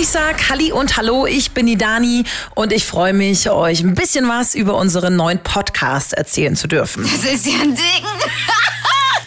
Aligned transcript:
Ich 0.00 0.08
sag 0.08 0.48
Halli 0.48 0.70
und 0.70 0.96
Hallo, 0.96 1.26
ich 1.26 1.50
bin 1.50 1.66
die 1.66 1.76
Dani 1.76 2.24
und 2.54 2.72
ich 2.72 2.86
freue 2.86 3.12
mich, 3.12 3.50
euch 3.50 3.80
ein 3.80 3.94
bisschen 3.94 4.28
was 4.28 4.54
über 4.54 4.76
unseren 4.76 5.16
neuen 5.16 5.42
Podcast 5.42 6.12
erzählen 6.12 6.54
zu 6.56 6.68
dürfen. 6.68 7.02
Das 7.02 7.24
ist 7.24 7.46
ja 7.46 7.60
ein 7.60 7.74
Ding. 7.74 8.04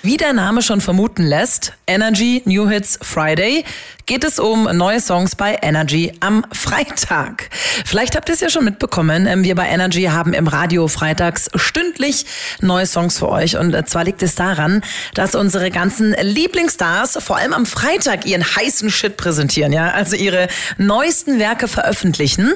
Wie 0.04 0.18
der 0.18 0.34
Name 0.34 0.64
schon 0.64 0.82
vermuten 0.82 1.24
lässt, 1.24 1.74
Energy 1.86 2.42
New 2.46 2.68
Hits 2.68 2.98
Friday, 3.04 3.64
geht 4.08 4.24
es 4.24 4.40
um 4.40 4.64
neue 4.64 5.00
Songs 5.00 5.36
bei 5.36 5.60
Energy 5.62 6.12
am 6.22 6.44
Freitag. 6.52 7.52
Vielleicht 7.86 8.16
habt 8.16 8.28
ihr 8.28 8.34
es 8.34 8.42
ja 8.42 8.50
schon 8.50 8.66
mitbekommen, 8.66 9.28
ähm, 9.28 9.44
wir 9.44 9.54
bei 9.54 9.68
Energy 9.68 10.06
haben 10.06 10.34
im 10.34 10.48
Radio 10.48 10.88
freitags 10.88 11.52
stündlich 11.54 12.26
neue 12.62 12.88
Songs 12.88 13.20
für 13.20 13.30
euch. 13.30 13.58
Und 13.58 13.76
äh, 13.76 13.86
zwar 13.86 14.04
liegt 14.04 14.24
es 14.24 14.34
daran, 14.34 14.82
dass 15.14 15.36
unsere 15.36 15.70
ganzen 15.70 16.14
Lieblingsstars 16.20 17.20
vor 17.22 17.38
allem 17.38 17.54
am 17.54 17.68
Freitag 17.68 18.26
ihren 18.26 18.44
heißen 18.44 18.90
Shit 18.90 19.18
präsentieren, 19.18 19.72
ja, 19.72 19.92
also 19.92 20.16
ihre 20.16 20.48
neuesten 20.78 21.38
Werke 21.38 21.68
veröffentlichen. 21.68 22.54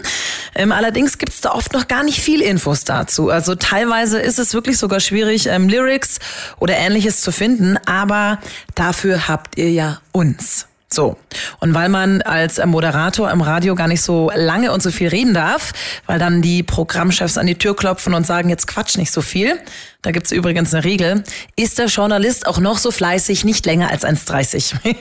Ähm, 0.56 0.72
allerdings 0.72 1.18
gibt 1.18 1.34
es 1.34 1.42
da 1.42 1.52
oft 1.52 1.74
noch 1.74 1.88
gar 1.88 2.04
nicht 2.04 2.20
viel 2.20 2.42
Infos 2.42 2.86
dazu. 2.86 3.30
Also 3.30 3.56
teilweise 3.56 4.20
ist 4.20 4.40
es 4.40 4.54
wirklich 4.54 4.78
sogar 4.78 5.00
schwierig, 5.00 5.48
ähm, 5.48 5.68
Lyrics 5.68 6.20
oder 6.58 6.76
ähnliches 6.76 7.22
zu 7.22 7.32
finden, 7.32 7.78
aber 7.86 8.40
dafür 8.74 9.28
habt 9.28 9.58
ihr 9.58 9.72
ja 9.72 10.00
uns. 10.14 10.68
So. 10.92 11.18
Und 11.60 11.74
weil 11.74 11.90
man 11.90 12.22
als 12.22 12.64
Moderator 12.64 13.30
im 13.30 13.42
Radio 13.42 13.76
gar 13.76 13.88
nicht 13.88 14.02
so 14.02 14.32
lange 14.34 14.72
und 14.72 14.82
so 14.82 14.92
viel 14.92 15.10
reden 15.10 15.34
darf, 15.34 15.74
weil 16.06 16.20
dann 16.20 16.42
die 16.42 16.64
Programmchefs 16.64 17.38
an 17.38 17.48
die 17.48 17.56
Tür 17.56 17.76
klopfen 17.76 18.14
und 18.14 18.26
sagen, 18.26 18.50
jetzt 18.50 18.68
quatsch 18.68 18.98
nicht 18.98 19.12
so 19.12 19.22
viel, 19.22 19.60
da 20.06 20.12
gibt's 20.12 20.32
übrigens 20.32 20.72
eine 20.72 20.84
Regel, 20.84 21.24
ist 21.56 21.80
der 21.80 21.88
Journalist 21.88 22.46
auch 22.46 22.60
noch 22.60 22.78
so 22.78 22.92
fleißig 22.92 23.44
nicht 23.44 23.66
länger 23.66 23.90
als 23.90 24.04
1,30. 24.04 24.76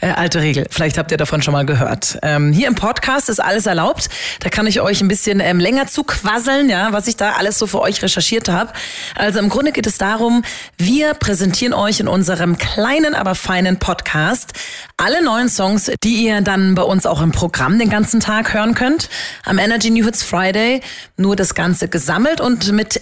äh, 0.00 0.10
alte 0.10 0.40
Regel, 0.40 0.66
vielleicht 0.70 0.98
habt 0.98 1.12
ihr 1.12 1.18
davon 1.18 1.40
schon 1.40 1.52
mal 1.52 1.64
gehört. 1.64 2.18
Ähm, 2.22 2.52
hier 2.52 2.66
im 2.66 2.74
Podcast 2.74 3.28
ist 3.28 3.38
alles 3.38 3.66
erlaubt, 3.66 4.08
da 4.40 4.48
kann 4.48 4.66
ich 4.66 4.80
euch 4.80 5.02
ein 5.02 5.08
bisschen 5.08 5.38
ähm, 5.38 5.60
länger 5.60 5.86
zuquasseln, 5.86 6.68
ja, 6.68 6.92
was 6.92 7.06
ich 7.06 7.16
da 7.16 7.34
alles 7.34 7.60
so 7.60 7.68
für 7.68 7.80
euch 7.80 8.02
recherchiert 8.02 8.48
habe. 8.48 8.72
Also 9.14 9.38
im 9.38 9.50
Grunde 9.50 9.70
geht 9.70 9.86
es 9.86 9.98
darum, 9.98 10.42
wir 10.76 11.14
präsentieren 11.14 11.72
euch 11.72 12.00
in 12.00 12.08
unserem 12.08 12.58
kleinen, 12.58 13.14
aber 13.14 13.36
feinen 13.36 13.78
Podcast 13.78 14.54
alle 14.96 15.24
neuen 15.24 15.48
Songs, 15.48 15.90
die 16.04 16.26
ihr 16.26 16.42
dann 16.42 16.74
bei 16.74 16.82
uns 16.82 17.06
auch 17.06 17.22
im 17.22 17.32
Programm 17.32 17.78
den 17.78 17.88
ganzen 17.88 18.20
Tag 18.20 18.52
hören 18.52 18.74
könnt. 18.74 19.08
Am 19.44 19.58
Energy 19.58 19.90
New 19.90 20.04
Hits 20.04 20.22
Friday 20.22 20.82
nur 21.16 21.36
das 21.36 21.54
Ganze 21.54 21.88
gesammelt 21.88 22.40
und 22.42 22.70
mit 22.72 23.00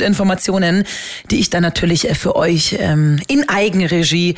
exklusiven 0.00 0.10
Hintergrundinformationen, 0.10 0.84
die 1.30 1.40
ich 1.40 1.50
dann 1.50 1.62
natürlich 1.62 2.08
äh, 2.08 2.14
für 2.14 2.36
euch 2.36 2.76
ähm, 2.78 3.20
in 3.28 3.48
Eigenregie 3.48 4.34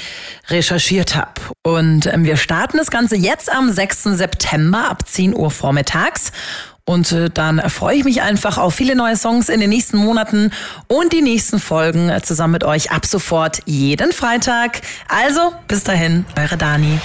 recherchiert 0.49 1.15
habe. 1.15 1.41
Und 1.63 2.07
ähm, 2.07 2.25
wir 2.25 2.37
starten 2.37 2.79
das 2.79 2.91
Ganze 2.91 3.17
jetzt 3.17 3.51
am 3.51 3.73
6. 3.73 4.05
September 4.05 4.91
ab 4.91 5.09
10 5.09 5.35
Uhr 5.35 5.51
vormittags. 5.51 6.33
Und 6.85 7.13
äh, 7.13 7.31
dann 7.31 7.61
freue 7.71 7.97
ich 7.97 8.05
mich 8.05 8.23
einfach 8.23 8.59
auf 8.59 8.75
viele 8.75 8.97
neue 8.97 9.17
Songs 9.17 9.49
in 9.49 9.61
den 9.61 9.71
nächsten 9.71 9.97
Monaten 9.99 10.51
und 10.89 11.13
die 11.13 11.23
nächsten 11.23 11.61
Folgen 11.61 12.09
äh, 12.09 12.21
zusammen 12.23 12.53
mit 12.53 12.65
euch 12.65 12.91
ab 12.91 13.07
sofort 13.07 13.61
jeden 13.67 14.13
Freitag. 14.13 14.81
Also 15.09 15.53
bis 15.69 15.85
dahin, 15.85 16.25
eure 16.37 16.57
Dani. 16.57 16.99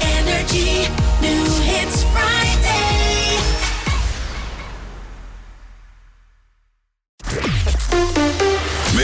Energy 0.00 0.86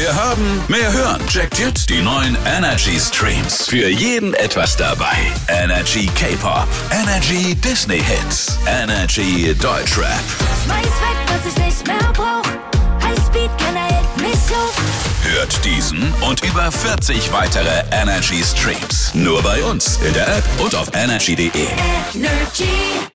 Mehr 0.03 0.17
haben, 0.17 0.61
mehr 0.67 0.93
hören. 0.93 1.25
Checkt 1.29 1.61
jetzt 1.61 1.89
die 1.89 2.03
neuen 2.03 2.37
Energy 2.45 2.99
Streams. 2.99 3.69
Für 3.69 3.89
jeden 3.89 4.35
etwas 4.35 4.77
dabei. 4.77 5.17
Energy 5.47 6.07
K-Pop, 6.19 6.67
Energy 6.91 7.55
Disney 7.55 8.01
Hits, 8.01 8.59
Energy 8.67 9.55
Deutschrap. 9.55 10.25
Schmeiß 10.65 10.87
weg, 10.87 11.19
was 11.29 11.53
ich 11.53 11.65
nicht 11.65 11.87
mehr 11.87 12.13
brauch. 12.15 12.43
Highspeed, 13.01 13.51
keiner 13.59 13.85
hält 13.85 14.17
mich 14.17 14.57
auf. 14.57 14.75
Hört 15.23 15.65
diesen 15.65 16.13
und 16.29 16.43
über 16.43 16.73
40 16.73 17.33
weitere 17.33 17.85
Energy 17.93 18.43
Streams. 18.43 19.15
Nur 19.15 19.41
bei 19.41 19.63
uns 19.63 20.01
in 20.05 20.13
der 20.15 20.27
App 20.37 20.45
und 20.59 20.75
auf 20.75 20.89
energy.de. 20.97 21.69
Energy. 22.13 23.07